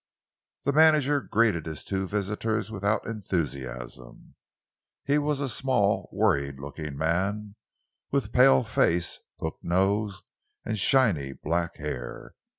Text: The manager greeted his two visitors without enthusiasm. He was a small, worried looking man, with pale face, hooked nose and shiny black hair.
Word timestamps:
The 0.63 0.73
manager 0.73 1.21
greeted 1.21 1.67
his 1.67 1.83
two 1.83 2.07
visitors 2.07 2.71
without 2.71 3.05
enthusiasm. 3.05 4.33
He 5.03 5.19
was 5.19 5.39
a 5.39 5.47
small, 5.47 6.09
worried 6.11 6.59
looking 6.59 6.97
man, 6.97 7.55
with 8.09 8.33
pale 8.33 8.63
face, 8.63 9.19
hooked 9.39 9.63
nose 9.63 10.23
and 10.65 10.79
shiny 10.79 11.33
black 11.33 11.75
hair. 11.77 12.33